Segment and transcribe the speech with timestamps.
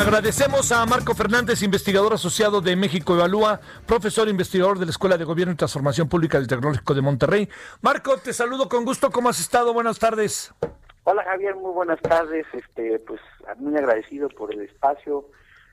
[0.00, 5.24] Agradecemos a Marco Fernández, investigador asociado de México Evalúa, profesor investigador de la Escuela de
[5.24, 7.48] Gobierno y Transformación Pública del Tecnológico de Monterrey.
[7.80, 9.10] Marco, te saludo con gusto.
[9.10, 9.72] ¿Cómo has estado?
[9.72, 10.52] Buenas tardes.
[11.04, 12.44] Hola Javier, muy buenas tardes.
[12.52, 13.20] Este, pues
[13.58, 15.26] muy agradecido por el espacio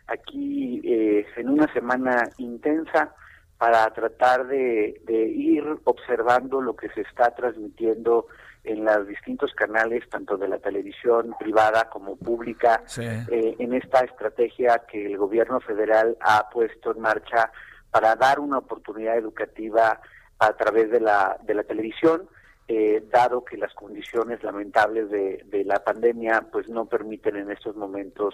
[0.08, 3.16] aquí eh, en una semana intensa
[3.58, 5.02] para tratar de
[5.36, 8.28] ir observando lo que se está transmitiendo
[8.64, 14.84] en los distintos canales, tanto de la televisión privada como pública, eh, en esta estrategia
[14.88, 17.52] que el gobierno federal ha puesto en marcha
[17.90, 20.00] para dar una oportunidad educativa
[20.40, 22.28] a través de la, de la televisión,
[22.68, 27.76] eh, dado que las condiciones lamentables de, de, la pandemia pues no permiten en estos
[27.76, 28.34] momentos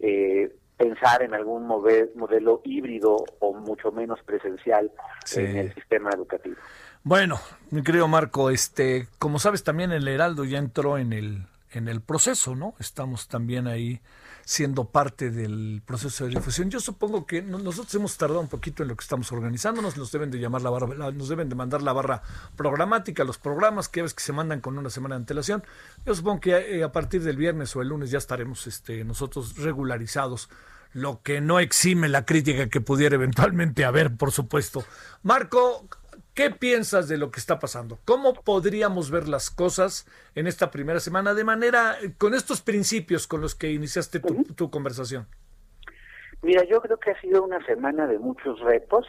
[0.00, 4.90] eh, pensar en algún modelo híbrido o mucho menos presencial
[5.34, 6.56] en el sistema educativo.
[7.02, 7.38] Bueno,
[7.70, 12.00] mi querido Marco, este, como sabes también el Heraldo ya entró en el en el
[12.00, 12.74] proceso, ¿no?
[12.78, 14.00] Estamos también ahí
[14.44, 16.70] siendo parte del proceso de difusión.
[16.70, 20.30] Yo supongo que nosotros hemos tardado un poquito en lo que estamos organizándonos, nos deben
[20.30, 22.22] de llamar la barra, nos deben de mandar la barra
[22.56, 25.64] programática, los programas que ves que se mandan con una semana de antelación.
[26.06, 29.56] Yo supongo que eh, a, partir del viernes o el lunes ya estaremos este, nosotros
[29.56, 30.48] regularizados
[30.92, 34.84] lo que no exime la crítica que pudiera eventualmente haber, por supuesto.
[35.22, 35.86] Marco,
[36.36, 37.98] ¿Qué piensas de lo que está pasando?
[38.04, 43.40] ¿Cómo podríamos ver las cosas en esta primera semana de manera, con estos principios con
[43.40, 45.26] los que iniciaste tu, conversación?
[46.42, 49.06] Mira, yo creo que ha sido una semana de muchos retos.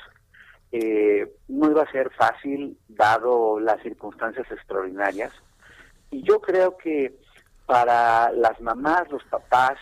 [0.72, 5.34] Eh, no iba a ser fácil dado las circunstancias extraordinarias.
[6.10, 7.20] Y yo creo que
[7.66, 9.78] para las mamás, los papás,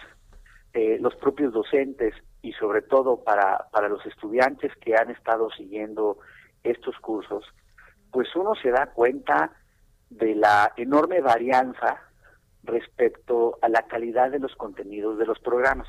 [0.74, 6.18] eh, los propios docentes y sobre todo para, para los estudiantes que han estado siguiendo
[6.66, 7.46] estos cursos,
[8.12, 9.52] pues uno se da cuenta
[10.09, 12.02] de la enorme varianza
[12.64, 15.88] respecto a la calidad de los contenidos de los programas.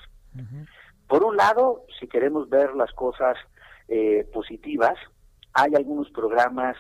[1.09, 3.37] Por un lado, si queremos ver las cosas
[3.89, 4.95] eh, positivas,
[5.55, 6.77] hay algunos programas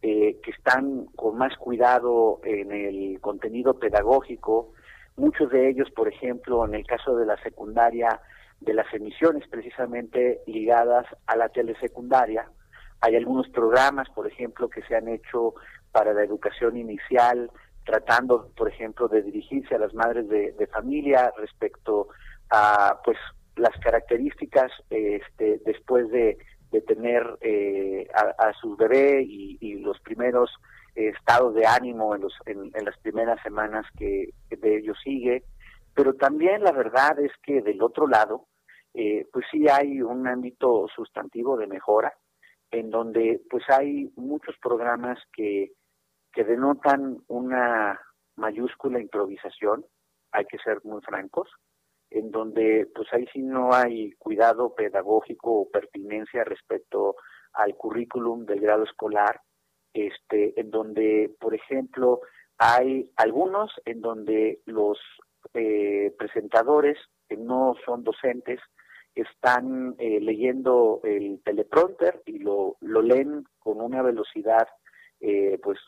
[0.00, 4.72] eh, que están con más cuidado en el contenido pedagógico,
[5.16, 8.20] muchos de ellos, por ejemplo, en el caso de la secundaria,
[8.60, 12.48] de las emisiones precisamente ligadas a la telesecundaria,
[13.00, 15.54] hay algunos programas, por ejemplo, que se han hecho
[15.92, 17.50] para la educación inicial,
[17.84, 22.08] tratando, por ejemplo, de dirigirse a las madres de, familia respecto
[22.50, 23.18] a, pues,
[23.56, 26.38] las características este, después de,
[26.88, 30.50] tener eh, a, su bebé y, los primeros
[30.96, 35.44] estados de ánimo en, los, en, las primeras semanas que, de ellos sigue.
[35.94, 38.46] Pero también la verdad es que del otro lado,
[38.92, 42.12] eh, pues sí hay un ámbito sustantivo de mejora
[42.74, 45.70] en donde pues hay muchos programas que,
[46.32, 48.00] que denotan una
[48.34, 49.86] mayúscula improvisación,
[50.32, 51.48] hay que ser muy francos,
[52.10, 57.14] en donde pues ahí sí no hay cuidado pedagógico o pertinencia respecto
[57.52, 59.40] al currículum del grado escolar,
[59.92, 62.22] este, en donde, por ejemplo,
[62.58, 64.98] hay algunos en donde los
[65.54, 66.98] eh, presentadores
[67.28, 68.58] que no son docentes
[69.14, 74.68] están eh, leyendo el teleprompter y lo, lo leen con una velocidad
[75.20, 75.78] eh, pues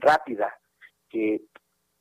[0.00, 0.54] rápida
[1.08, 1.40] que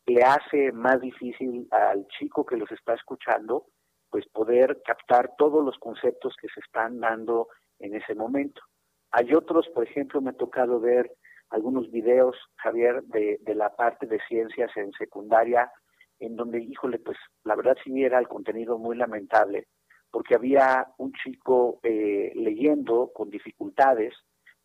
[0.07, 3.67] le hace más difícil al chico que los está escuchando
[4.09, 7.49] pues poder captar todos los conceptos que se están dando
[7.79, 8.61] en ese momento.
[9.11, 11.11] Hay otros, por ejemplo, me ha tocado ver
[11.49, 15.71] algunos videos, Javier, de, de la parte de ciencias en secundaria,
[16.19, 19.68] en donde, híjole, pues la verdad sí era el contenido muy lamentable,
[20.15, 24.13] porque había un chico eh, leyendo con dificultades,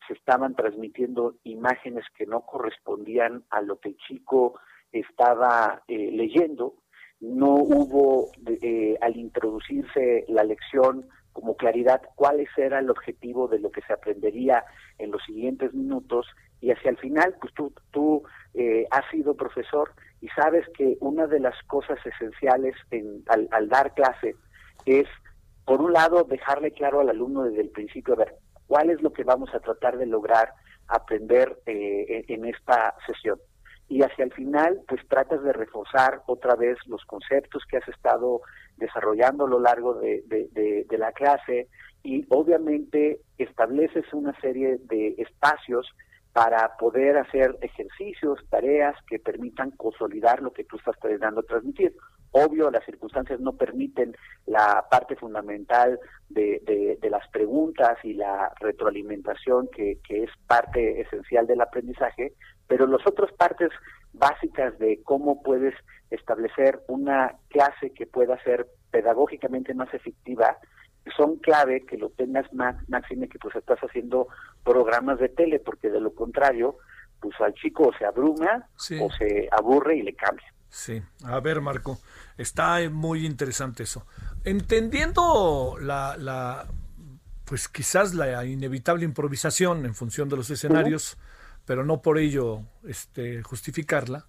[0.06, 4.60] se estaban transmitiendo imágenes que no correspondían a lo que el chico
[4.92, 6.76] estaba eh, leyendo,
[7.18, 8.30] no hubo
[8.62, 13.92] eh, al introducirse la lección como claridad cuál era el objetivo de lo que se
[13.92, 14.64] aprendería
[14.98, 16.28] en los siguientes minutos
[16.60, 18.22] y hacia el final, pues tú, tú
[18.92, 23.94] has sido profesor y sabes que una de las cosas esenciales en, al, al dar
[23.94, 24.36] clase
[24.86, 25.08] es
[25.70, 28.34] por un lado, dejarle claro al alumno desde el principio, a ver,
[28.66, 30.52] cuál es lo que vamos a tratar de lograr
[30.88, 33.38] aprender eh, en esta sesión.
[33.88, 38.40] y hacia el final pues tratas de reforzar otra vez los conceptos que has estado
[38.78, 41.68] desarrollando a lo largo de, de, la clase
[42.02, 45.88] y obviamente estableces una serie de espacios
[46.32, 51.94] para poder hacer ejercicios, tareas que permitan consolidar lo que tú estás tratando de transmitir.
[52.32, 54.16] Obvio, las circunstancias no permiten
[54.46, 55.98] la parte fundamental
[56.28, 62.34] de, de, las preguntas y la retroalimentación que, que, es parte esencial del aprendizaje,
[62.68, 63.70] pero las otras partes
[64.12, 65.74] básicas de cómo puedes
[66.10, 70.56] establecer una clase que pueda ser pedagógicamente más efectiva
[71.16, 74.28] son clave que lo tengas más máxime que pues estás haciendo
[74.64, 76.76] programas de tele porque de lo contrario
[77.20, 78.66] pues al chico se abruma
[79.00, 80.46] o se aburre y le cambia.
[80.70, 82.00] Sí, a ver Marco,
[82.38, 84.06] está muy interesante eso.
[84.44, 86.68] Entendiendo la, la
[87.44, 91.18] pues quizás la inevitable improvisación en función de los escenarios,
[91.64, 94.28] pero no por ello este, justificarla,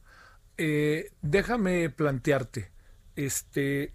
[0.57, 2.71] eh, déjame plantearte,
[3.15, 3.93] este,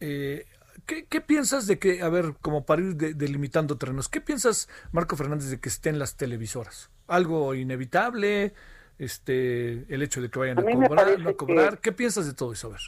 [0.00, 0.46] eh,
[0.84, 5.48] ¿qué, piensas de que, a ver, como para ir delimitando terrenos, ¿qué piensas, Marco Fernández,
[5.48, 6.90] de que estén las televisoras?
[7.06, 8.52] ¿Algo inevitable?
[8.98, 11.78] Este, el hecho de que vayan a, cobrar, no cobrar.
[11.80, 12.68] ¿Qué piensas de todo eso?
[12.68, 12.80] A ver.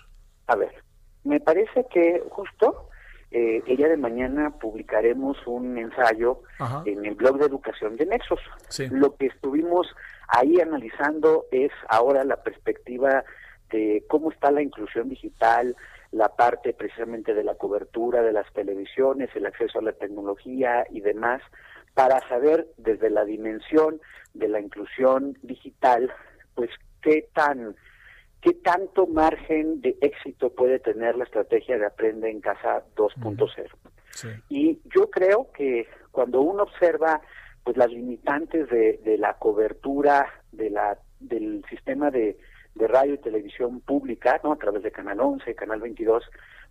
[0.47, 0.85] A ver,
[1.25, 2.89] me parece que justo
[3.31, 6.41] eh, el día de mañana publicaremos un ensayo
[6.87, 8.41] en el blog de educación de Nexos.
[8.91, 9.87] Lo que estuvimos
[10.29, 13.25] ahí analizando es ahora la perspectiva
[13.71, 15.77] de cómo está la inclusión digital,
[16.11, 21.01] la parte precisamente de la cobertura de las televisiones, el acceso a la tecnología y
[21.01, 21.43] demás,
[21.99, 24.01] para saber desde la dimensión
[24.33, 26.13] de la inclusión digital,
[26.55, 26.71] pues
[27.03, 27.75] qué tan
[28.41, 34.39] qué tanto margen de éxito puede tener la estrategia de Aprende en Casa 2.0.
[34.49, 37.21] Y yo creo que cuando uno observa
[37.65, 42.39] pues las limitantes de, de la cobertura de la del sistema de
[42.77, 44.53] de radio y televisión pública, ¿no?
[44.53, 46.23] A través de Canal 11, Canal 22,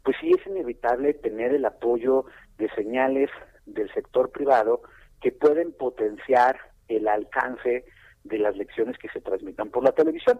[0.03, 2.23] pues sí es inevitable tener el apoyo
[2.57, 3.29] de señales
[3.65, 4.83] del sector privado
[5.21, 7.85] que pueden potenciar el alcance
[8.23, 10.39] de las lecciones que se transmitan por la televisión.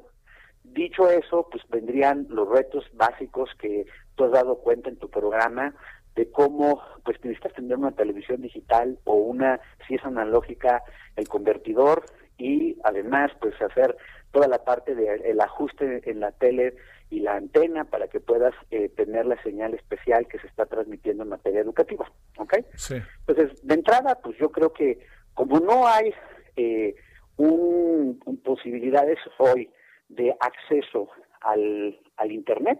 [0.63, 3.85] Dicho eso, pues vendrían los retos básicos que
[4.15, 5.73] tú has dado cuenta en tu programa
[6.15, 10.83] de cómo pues necesitas tener una televisión digital o una, si es analógica,
[11.15, 12.05] el convertidor
[12.37, 13.95] y además pues hacer
[14.37, 16.75] toda la parte del ajuste en la tele
[17.09, 21.23] y la antena para que puedas eh, tener la señal especial que se está transmitiendo
[21.23, 22.05] en materia educativa,
[22.37, 22.57] ¿ok?
[22.75, 22.97] Sí.
[23.25, 24.99] Entonces, de entrada, pues yo creo que
[25.33, 26.13] como no hay
[26.55, 26.93] eh,
[27.37, 29.71] un, posibilidades hoy
[30.07, 31.09] de acceso
[31.41, 32.79] al, al Internet,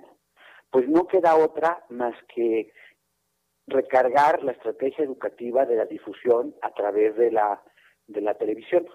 [0.69, 2.71] pues no queda otra más que
[3.65, 7.63] recargar la estrategia educativa de la difusión a través de la,
[8.06, 8.86] de la televisión.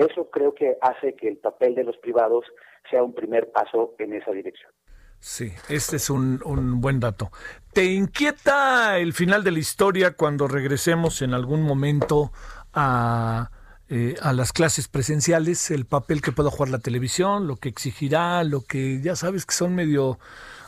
[0.00, 2.44] Eso creo que hace que el papel de los privados
[2.90, 4.72] sea un primer paso en esa dirección.
[5.18, 7.30] Sí, este es un, un, buen dato.
[7.74, 12.32] ¿Te inquieta el final de la historia cuando regresemos en algún momento
[12.72, 13.50] a,
[13.90, 15.70] eh, a las clases presenciales?
[15.70, 19.54] El papel que pueda jugar la televisión, lo que exigirá, lo que ya sabes que
[19.54, 20.18] son medio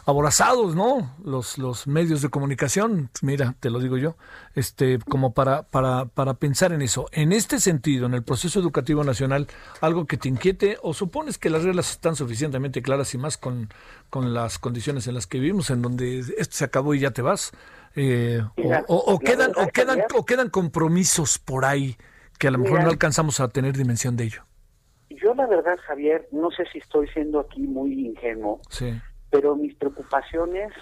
[0.05, 1.15] aborazados, ¿no?
[1.25, 4.17] Los, los medios de comunicación, mira, te lo digo yo,
[4.55, 7.07] este, como para, para, para pensar en eso.
[7.13, 9.47] En este sentido, en el proceso educativo nacional,
[9.81, 13.69] algo que te inquiete o supones que las reglas están suficientemente claras y más con,
[14.11, 17.23] con las condiciones en las que vivimos, en donde esto se acabó y ya te
[17.23, 17.53] vas,
[17.95, 18.43] eh,
[18.89, 21.97] o, quedan, o, quedan, o quedan compromisos por ahí
[22.39, 24.43] que a lo mejor no alcanzamos a tener dimensión de ello.
[25.11, 28.61] Yo la verdad, Javier, no sé si estoy siendo aquí muy ingenuo.
[28.69, 29.01] Sí
[29.33, 30.73] pero mis preocupaciones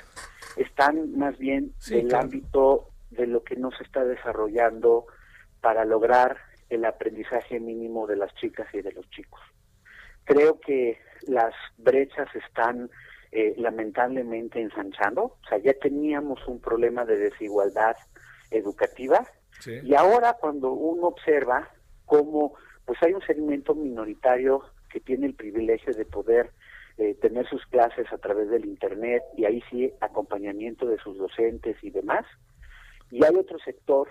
[0.56, 5.06] están más bien en el ámbito de lo que no se está desarrollando
[5.60, 6.36] para lograr
[6.68, 9.40] el aprendizaje mínimo de las chicas y de los chicos.
[10.24, 12.90] Creo que las brechas están
[13.30, 17.96] eh, lamentablemente ensanchando, o sea, ya teníamos un problema de desigualdad
[18.50, 19.24] educativa
[19.84, 21.68] y ahora cuando uno observa
[22.04, 22.54] cómo
[22.84, 26.50] pues hay un segmento minoritario que tiene el privilegio de poder
[27.00, 31.82] eh, tener sus clases a través del Internet y ahí sí acompañamiento de sus docentes
[31.82, 32.26] y demás.
[33.10, 34.06] Y hay otro sector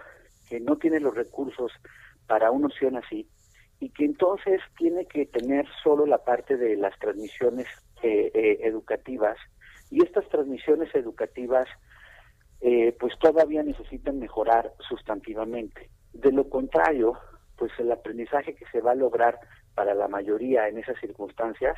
[0.49, 1.71] que no tiene los recursos
[2.25, 3.29] para una opción así
[3.79, 7.67] y que entonces tiene que tener solo la parte de las transmisiones
[8.01, 9.37] eh, eh, educativas
[9.91, 11.67] y estas transmisiones educativas
[12.99, 15.89] pues todavía necesitan mejorar sustantivamente.
[16.11, 17.17] De lo contrario,
[17.55, 19.39] pues el aprendizaje que se va a lograr
[19.75, 21.77] para la mayoría en esas circunstancias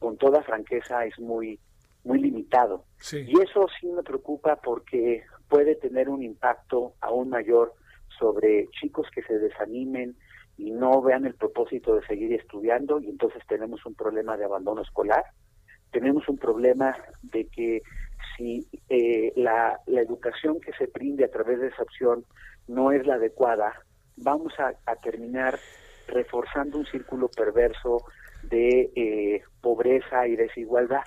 [0.00, 1.60] con toda franqueza es muy
[2.02, 2.84] muy limitado.
[3.12, 7.74] Y eso sí me preocupa porque puede tener un impacto aún mayor
[8.18, 10.16] sobre chicos que se desanimen
[10.56, 14.82] y no vean el propósito de seguir estudiando y entonces tenemos un problema de abandono
[14.82, 15.24] escolar,
[15.90, 17.82] tenemos un problema de que
[18.36, 22.24] si eh, la, la, educación que se brinde a través de esa opción
[22.68, 23.72] no es la adecuada,
[24.16, 25.58] vamos a, terminar
[26.08, 28.04] reforzando un círculo perverso
[28.42, 31.04] de eh, pobreza y desigualdad,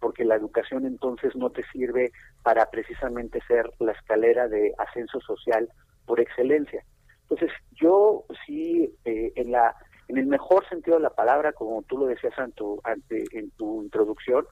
[0.00, 2.12] porque la educación entonces no te sirve
[2.42, 5.68] para precisamente ser la escalera de ascenso social
[6.06, 6.84] por excelencia.
[7.22, 9.74] Entonces, yo sí, eh, en la
[10.08, 13.50] en el mejor sentido de la palabra, como tú lo decías en tu, ante, en
[13.50, 14.46] tu introducción,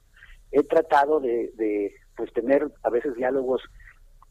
[0.50, 3.62] he tratado de, de pues tener a veces diálogos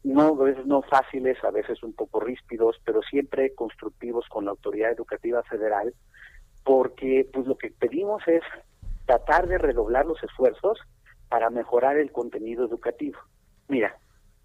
[0.04, 4.50] no a veces no fáciles, a veces un poco ríspidos, pero siempre constructivos con la
[4.50, 5.94] autoridad educativa federal,
[6.64, 8.42] porque pues lo que pedimos es
[9.06, 10.78] tratar de redoblar los esfuerzos
[11.28, 13.18] para mejorar el contenido educativo.
[13.68, 13.96] Mira,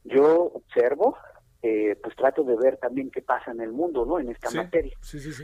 [0.03, 1.17] yo observo
[1.61, 4.19] eh, pues trato de ver también qué pasa en el mundo, ¿no?
[4.19, 4.97] En esta materia.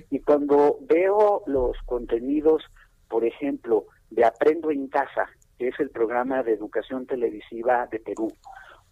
[0.10, 2.63] y cuando veo los contenidos,
[3.10, 5.27] por ejemplo, de Aprendo en Casa,
[5.58, 8.32] que es el programa de educación televisiva de Perú,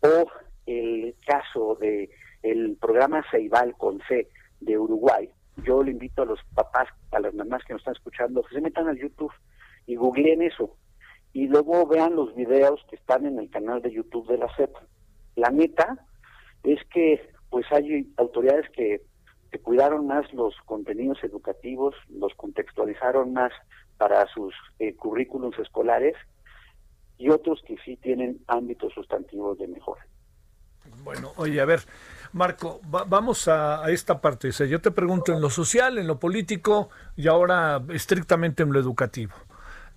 [0.01, 0.27] o
[0.65, 2.09] el caso de
[2.41, 4.27] el programa Ceibal con C
[4.59, 5.29] de Uruguay,
[5.93, 8.97] invito a los papás, a las mamás que nos están escuchando, que se metan al
[8.97, 9.33] YouTube
[9.85, 10.75] y googleen eso.
[11.31, 14.71] Y luego vean los videos que están en el canal de YouTube de la CEP.
[15.35, 15.97] La neta,
[16.63, 19.01] es que pues hay autoridades que,
[19.61, 23.51] cuidaron más los contenidos educativos, los contextualizaron más
[23.97, 26.15] para sus eh, currículums escolares
[27.19, 30.03] y otros que sí tienen ámbitos sustantivos de mejora.
[31.03, 31.81] Bueno, oye, a ver,
[32.33, 34.49] Marco, vamos a, esta parte.
[34.49, 38.79] O yo te pregunto en lo social, en lo político y ahora estrictamente en lo
[38.79, 39.33] educativo.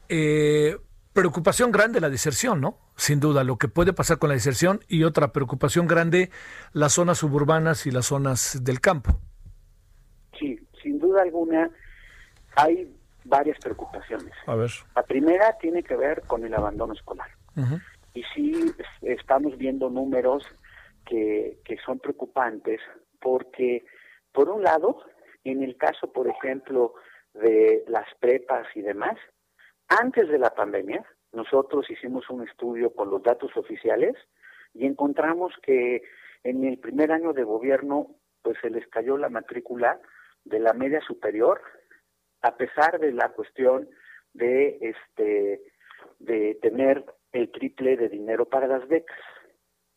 [0.09, 0.77] Eh,
[1.15, 2.79] preocupación grande la deserción, ¿no?
[2.95, 6.31] Sin duda, lo que puede pasar con la deserción y otra preocupación grande,
[6.75, 9.19] las zonas suburbanas y las zonas del campo.
[10.39, 11.71] Sí, sin duda alguna
[12.55, 14.33] hay varias preocupaciones.
[14.47, 14.71] A ver.
[14.95, 17.29] La primera tiene que ver con el abandono escolar.
[18.13, 20.47] Y sí estamos viendo números
[21.07, 22.81] que, que son preocupantes
[23.21, 23.85] porque,
[24.33, 25.03] por un lado,
[25.45, 26.95] en el caso, por ejemplo,
[27.33, 29.17] de las prepas y demás,
[29.89, 34.15] antes de la pandemia, nosotros hicimos un estudio con los datos oficiales
[34.75, 36.03] y encontramos que
[36.45, 40.01] en el primer año de gobierno pues se les cayó la matrícula
[40.45, 41.61] de la media superior
[42.43, 43.89] a pesar de la cuestión
[44.33, 45.63] de este
[46.19, 49.19] de tener el triple de dinero para las becas.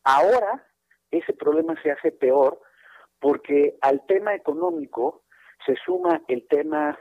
[0.04, 0.66] Ahora
[1.10, 2.60] ese problema se hace peor
[3.18, 5.24] porque al tema económico
[5.66, 6.98] se suma el tema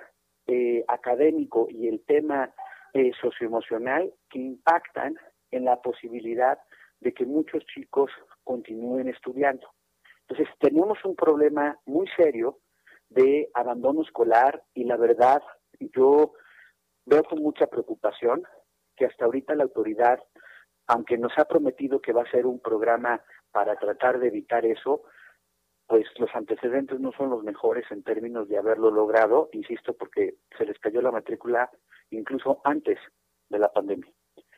[0.48, 2.54] eh, académico y el tema
[2.94, 5.16] eh, socioemocional que impactan
[5.52, 6.60] en la posibilidad
[7.00, 8.12] de que muchos chicos
[8.44, 9.68] continúen estudiando.
[10.28, 12.60] Entonces, tenemos un problema muy serio
[13.10, 15.42] de abandono escolar y la verdad,
[15.80, 16.34] yo
[17.06, 18.44] veo con mucha preocupación
[18.96, 20.20] que hasta ahorita la autoridad,
[20.88, 25.04] aunque nos ha prometido que va a ser un programa para tratar de evitar eso,
[25.88, 30.66] pues los antecedentes no son los mejores en términos de haberlo logrado, insisto, porque se
[30.66, 31.70] les cayó la matrícula
[32.12, 33.00] incluso antes
[33.50, 34.12] de la pandemia.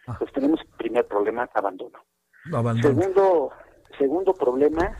[0.08, 0.16] Ah.
[0.20, 2.00] Pues tenemos primer problema, abandono.
[2.82, 3.52] Segundo,
[3.98, 4.98] segundo problema,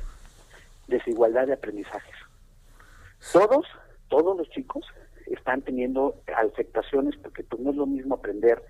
[0.88, 2.16] desigualdad de aprendizajes.
[3.34, 3.66] Todos,
[4.08, 4.86] todos los chicos
[5.26, 8.64] están teniendo afectaciones porque pues, no es lo mismo aprender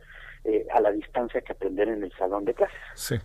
[0.46, 2.80] eh, a la distancia que aprender en el salón de clases.
[2.96, 3.16] Sí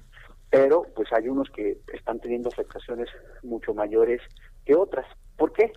[0.50, 3.08] pero pues hay unos que están teniendo afectaciones
[3.42, 4.20] mucho mayores
[4.64, 5.06] que otras.
[5.36, 5.72] ¿Por qué?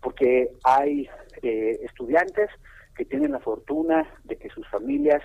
[0.00, 1.08] Porque hay
[1.42, 2.50] eh, estudiantes
[2.96, 5.22] que tienen la fortuna de que sus familias,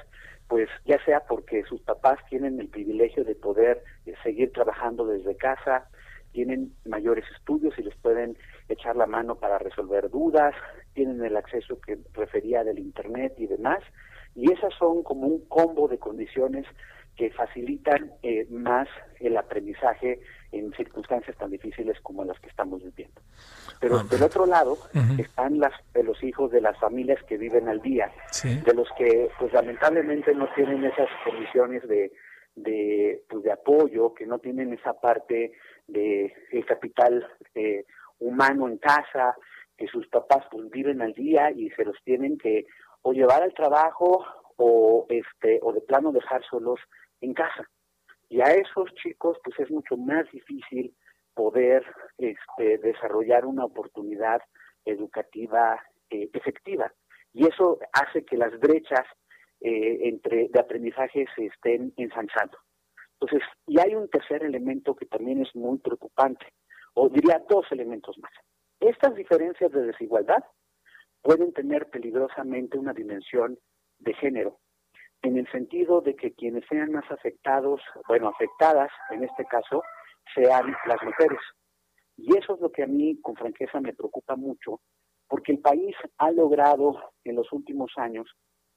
[0.47, 5.37] pues ya sea porque sus papás tienen el privilegio de poder eh, seguir trabajando desde
[5.37, 5.87] casa,
[6.31, 10.53] tienen mayores estudios y les pueden echar la mano para resolver dudas,
[10.93, 13.79] tienen el acceso que refería del Internet y demás,
[14.35, 16.65] y esas son como un combo de condiciones
[17.19, 18.87] que facilitan eh, más
[19.19, 20.21] el aprendizaje
[20.53, 23.19] en circunstancias tan difíciles como las que estamos viviendo.
[23.81, 24.77] Pero del otro lado
[25.17, 28.09] están las, los hijos de las familias que viven al día,
[28.41, 32.13] de los que pues lamentablemente no tienen esas condiciones de,
[32.55, 35.51] de, pues, de apoyo, que no tienen esa parte
[35.87, 37.83] de el capital eh,
[38.19, 39.35] humano en casa,
[39.77, 42.65] que sus papás pues viven al día y se los tienen que
[43.01, 46.79] o llevar al trabajo o este o de plano dejar solos
[47.21, 47.67] en casa.
[48.29, 50.95] Y a esos chicos pues es mucho más difícil
[51.33, 51.85] poder
[52.17, 54.41] este, desarrollar una oportunidad
[54.85, 56.91] educativa eh, efectiva.
[57.33, 59.05] Y eso hace que las brechas
[59.61, 62.57] eh, entre de aprendizaje se estén ensanchando.
[63.19, 66.45] Entonces, y hay un tercer elemento que también es muy preocupante,
[66.93, 68.31] o diría dos elementos más.
[68.79, 70.43] Estas diferencias de desigualdad
[71.21, 73.59] pueden tener peligrosamente una dimensión
[73.99, 74.59] de género,
[75.21, 79.83] en el sentido de que quienes sean más afectados, bueno, afectadas en este caso,
[80.33, 81.39] sean las mujeres.
[82.17, 84.81] Y eso es lo que a mí, con franqueza, me preocupa mucho,
[85.27, 88.27] porque el país ha logrado en los últimos años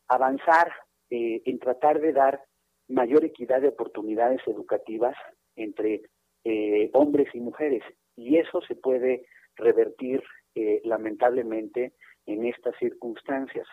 [0.08, 0.72] avanzar
[1.10, 2.44] eh, en tratar de dar
[2.88, 5.16] mayor equidad de oportunidades educativas
[5.56, 6.02] entre
[6.44, 7.82] eh, hombres y mujeres.
[8.16, 10.22] Y eso se puede revertir
[10.54, 11.94] eh, lamentablemente
[12.26, 13.66] en estas circunstancias.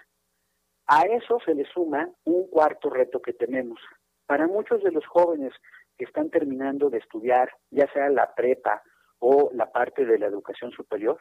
[0.92, 3.80] A eso se le suma un cuarto reto que tenemos.
[4.26, 5.54] Para muchos de los jóvenes
[6.00, 8.82] que están terminando de estudiar, ya sea la prepa
[9.20, 11.20] o la parte de la educación superior,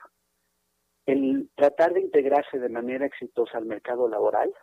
[1.05, 4.55] el tratar de integrarse de manera exitosa al mercado laboral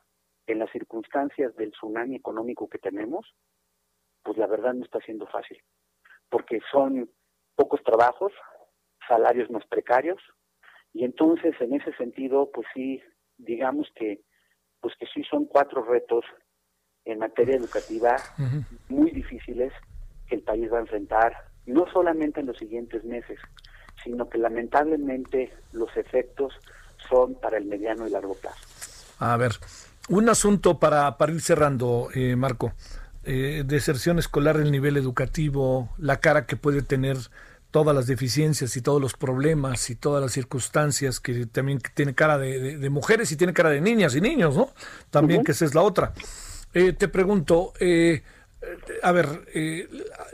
[0.48, 3.32] en las circunstancias del tsunami económico que tenemos,
[4.24, 5.62] pues la verdad no está siendo fácil,
[6.30, 7.12] porque son
[7.54, 8.34] pocos trabajos,
[9.08, 10.20] salarios más precarios,
[10.94, 13.04] y entonces en ese sentido, pues sí,
[13.38, 14.22] digamos que,
[14.86, 16.24] pues que sí son cuatro retos
[17.06, 18.18] en materia educativa
[18.88, 19.74] muy difíciles
[20.28, 21.34] que el país va a enfrentar,
[21.66, 23.40] no solamente en los siguientes meses,
[24.04, 26.54] sino que lamentablemente los efectos
[27.10, 28.60] son para el mediano y largo plazo.
[29.18, 29.54] A ver,
[30.08, 32.72] un asunto para, para ir cerrando, eh, Marco.
[33.24, 37.18] Eh, deserción escolar, el nivel educativo, la cara que puede tener
[37.76, 42.38] todas las deficiencias y todos los problemas y todas las circunstancias que también tiene cara
[42.38, 44.70] de, mujeres y tiene cara de niñas y niños, ¿no?
[45.10, 46.14] También que esa es la otra.
[46.74, 48.24] Eh, te pregunto, eh,
[49.04, 49.28] a ver,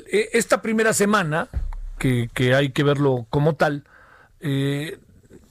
[0.06, 1.50] esta primera semana,
[1.98, 3.86] que, que, hay que verlo como tal,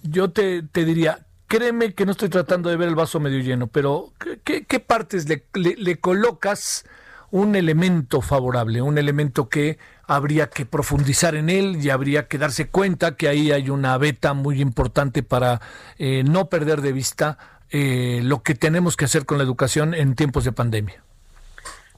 [0.03, 3.67] yo te, te diría, créeme que no estoy tratando de ver el vaso medio lleno,
[3.67, 4.13] pero
[4.45, 6.85] ¿qué, partes le, colocas
[7.33, 9.77] un elemento favorable, un elemento que
[10.11, 14.35] habría que profundizar en él y habría que darse cuenta que ahí hay una beta
[14.35, 15.61] muy importante para
[15.99, 17.39] eh, no perder de vista
[17.71, 21.05] eh, lo que tenemos que hacer con la educación en tiempos de pandemia?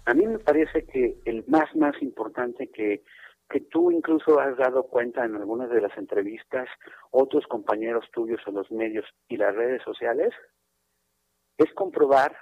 [0.05, 3.03] A mí me parece que el más, más importante que
[3.49, 6.69] que tú incluso has dado cuenta en algunas de las entrevistas,
[7.11, 10.33] otros compañeros tuyos en los medios y las redes sociales,
[11.59, 12.35] es comprobar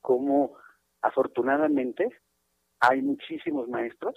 [0.00, 0.56] cómo
[1.02, 2.08] afortunadamente
[2.80, 4.16] hay muchísimos maestros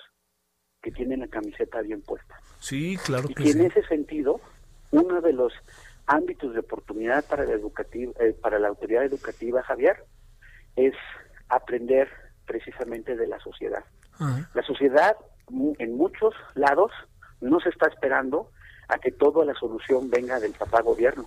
[0.83, 2.35] que tienen la camiseta bien puesta.
[2.59, 4.41] Sí, claro y que, en ese sentido,
[4.91, 5.53] uno de los
[6.05, 10.03] ámbitos de oportunidad para la, educativa, eh, para la autoridad educativa, Javier,
[10.75, 10.93] es
[11.47, 12.09] aprender
[12.45, 13.83] precisamente de la sociedad.
[14.53, 15.17] La sociedad
[15.49, 16.91] en muchos lados
[17.41, 18.51] no se está esperando
[18.87, 21.25] a que toda la solución venga del papá gobierno.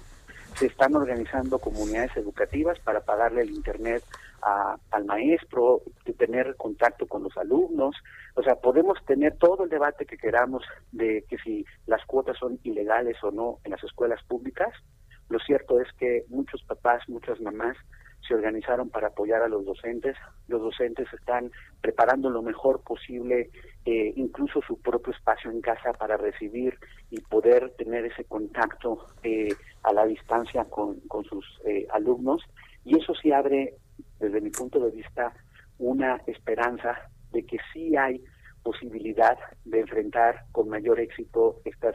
[0.54, 4.02] Se están organizando comunidades educativas para pagarle el internet
[4.42, 7.96] al maestro, de tener contacto con los alumnos.
[8.34, 12.58] O sea, podemos tener todo el debate que queramos de que si las cuotas son
[12.62, 14.72] ilegales o no en las escuelas públicas.
[15.28, 17.76] Lo cierto es que muchos papás, muchas mamás
[18.26, 20.16] se organizaron para apoyar a los docentes.
[20.48, 23.50] Los docentes están preparando lo mejor posible,
[23.84, 26.78] eh, incluso su propio espacio en casa para recibir
[27.10, 32.42] y poder tener ese contacto eh, a la distancia con, con sus eh, alumnos.
[32.84, 33.74] Y eso sí abre,
[34.26, 35.32] desde mi punto de vista,
[35.78, 36.96] una esperanza
[37.32, 38.22] de que sí hay
[38.62, 41.94] posibilidad de enfrentar con mayor éxito estas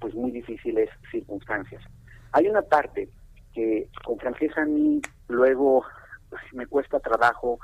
[0.00, 1.82] pues muy difíciles circunstancias.
[2.32, 3.08] Hay una parte
[3.54, 5.84] que con franqueza a mí luego
[6.28, 7.58] pues, me cuesta trabajo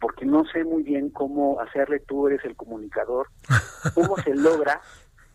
[0.00, 3.28] porque no sé muy bien cómo hacerle, tú eres el comunicador,
[3.94, 4.80] cómo se logra,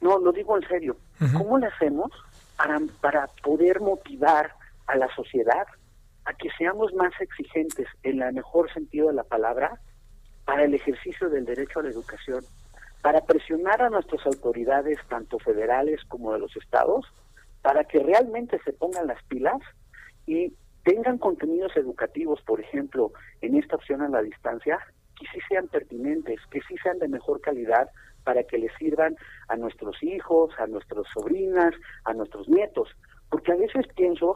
[0.01, 0.97] no, lo digo en serio,
[1.37, 2.11] ¿cómo le hacemos
[2.57, 4.51] para, para poder motivar
[4.87, 5.67] a la sociedad
[6.25, 9.79] a que seamos más exigentes en el mejor sentido de la palabra
[10.45, 12.43] para el ejercicio del derecho a la educación,
[13.01, 17.05] para presionar a nuestras autoridades, tanto federales como de los estados,
[17.61, 19.59] para que realmente se pongan las pilas
[20.25, 23.11] y tengan contenidos educativos, por ejemplo,
[23.41, 24.79] en esta opción a la distancia,
[25.19, 27.89] que sí sean pertinentes, que sí sean de mejor calidad
[28.23, 29.15] para que les sirvan
[29.47, 32.89] a nuestros hijos, a nuestras sobrinas, a nuestros nietos.
[33.29, 34.35] Porque a veces pienso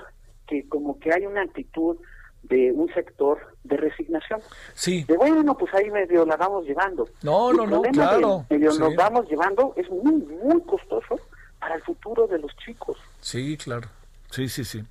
[0.50, 1.98] que como que hay una actitud
[2.44, 4.42] de un sector de resignación.
[4.74, 5.04] Sí.
[5.04, 7.08] De bueno, pues ahí medio la vamos llevando.
[7.22, 8.46] No, no, no, claro.
[8.50, 11.20] medio nos vamos llevando es muy, muy costoso
[11.60, 12.98] para el futuro de los chicos.
[13.22, 13.88] Sí, claro.
[14.32, 14.84] Sí, sí, sí.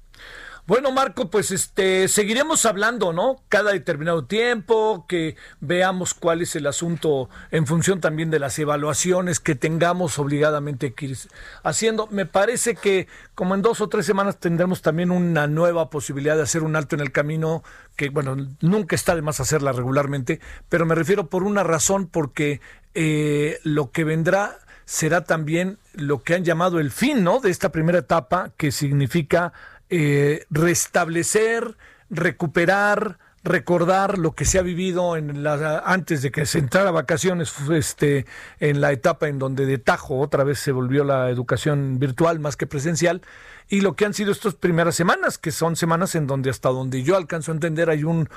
[0.68, 3.42] Bueno, Marco, pues este seguiremos hablando, ¿no?
[3.48, 9.40] Cada determinado tiempo, que veamos cuál es el asunto en función también de las evaluaciones
[9.40, 11.16] que tengamos obligadamente que ir
[11.62, 12.06] haciendo.
[12.08, 16.42] Me parece que como en dos o tres semanas tendremos también una nueva posibilidad de
[16.42, 17.64] hacer un alto en el camino,
[17.96, 22.60] que bueno, nunca está de más hacerla regularmente, pero me refiero por una razón, porque
[22.92, 27.40] eh, lo que vendrá será también lo que han llamado el fin, ¿no?
[27.40, 29.54] De esta primera etapa, que significa
[29.90, 31.76] eh, restablecer,
[32.10, 36.92] recuperar, recordar lo que se ha vivido en la, antes de que se entrara a
[36.92, 38.26] vacaciones, este,
[38.60, 42.56] en la etapa en donde de tajo otra vez se volvió la educación virtual más
[42.56, 43.22] que presencial,
[43.70, 47.02] y lo que han sido estas primeras semanas, que son semanas en donde hasta donde
[47.02, 48.28] yo alcanzo a entender hay un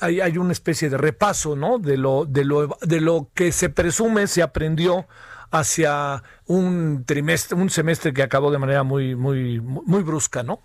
[0.00, 1.78] hay, hay una especie de repaso, ¿no?
[1.78, 5.06] De lo de lo de lo que se presume se aprendió
[5.50, 10.60] hacia un trimestre, un semestre que acabó de manera muy muy muy brusca, ¿no?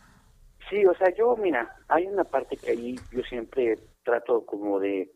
[0.69, 5.11] Sí, o sea, yo, mira, hay una parte que ahí yo siempre trato como de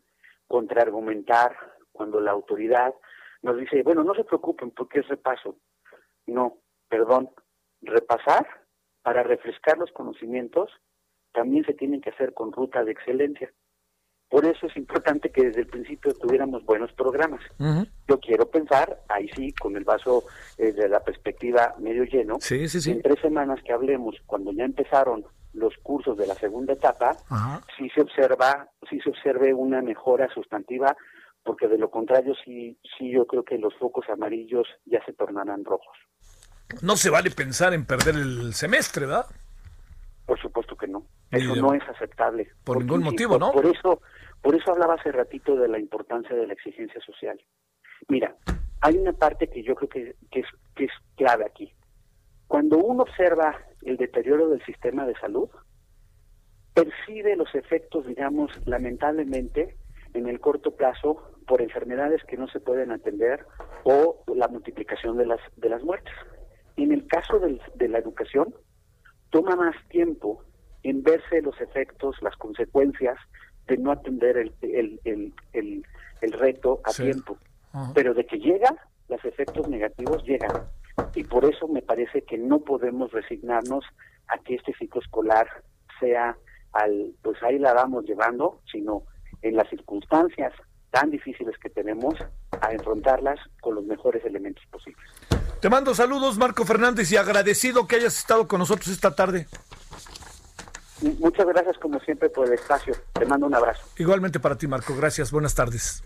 [0.46, 1.56] contraargumentar
[1.92, 2.94] cuando la autoridad
[3.42, 5.56] nos dice, bueno, no se preocupen porque es repaso.
[6.26, 7.30] No, perdón,
[7.82, 8.46] repasar
[9.02, 10.70] para refrescar los conocimientos
[11.32, 13.52] también se tienen que hacer con ruta de excelencia.
[14.28, 17.42] Por eso es importante que desde el principio tuviéramos buenos programas.
[18.08, 20.24] Yo quiero pensar, ahí sí, con el vaso
[20.56, 22.92] eh, de la perspectiva medio lleno, sí, sí, sí.
[22.92, 27.16] en tres semanas que hablemos, cuando ya empezaron los cursos de la segunda etapa,
[27.76, 30.96] sí se observa, sí se observe una mejora sustantiva,
[31.42, 35.64] porque de lo contrario sí, sí yo creo que los focos amarillos ya se tornarán
[35.64, 35.96] rojos.
[36.80, 39.26] No se vale pensar en perder el semestre, ¿verdad?
[40.24, 41.04] Por supuesto que no.
[41.30, 42.48] Eso no es aceptable.
[42.64, 43.52] Por ningún motivo, ¿no?
[43.52, 44.00] Por eso,
[44.40, 47.38] por eso hablaba hace ratito de la importancia de la exigencia social.
[48.08, 48.34] Mira,
[48.80, 51.74] hay una parte que yo creo que, que, es, que es clave aquí.
[52.46, 55.48] Cuando uno observa el deterioro del sistema de salud,
[56.74, 59.76] percibe los efectos, digamos, lamentablemente,
[60.14, 63.44] en el corto plazo por enfermedades que no se pueden atender
[63.84, 66.14] o la multiplicación de las, de las muertes.
[66.76, 68.54] En el caso del, de la educación,
[69.30, 70.42] toma más tiempo
[70.82, 73.18] en verse los efectos, las consecuencias
[73.66, 75.00] de no atender el, el,
[75.52, 75.84] el,
[76.20, 77.38] el reto a tiempo.
[77.94, 78.74] Pero de que llega,
[79.08, 80.52] los efectos negativos llegan.
[81.14, 83.84] Y por eso me parece que no podemos resignarnos
[84.28, 85.46] a que este ciclo escolar
[86.00, 86.36] sea
[86.72, 89.04] al, pues ahí la vamos llevando, sino
[89.42, 90.52] en las circunstancias
[90.90, 92.14] tan difíciles que tenemos,
[92.60, 95.02] a enfrentarlas con los mejores elementos posibles.
[95.60, 99.46] Te mando saludos, Marco Fernández, y agradecido que hayas estado con nosotros esta tarde.
[101.18, 102.94] Muchas gracias como siempre por el espacio.
[103.12, 103.82] Te mando un abrazo.
[103.96, 104.94] Igualmente para ti, Marco.
[104.96, 105.32] Gracias.
[105.32, 106.04] Buenas tardes.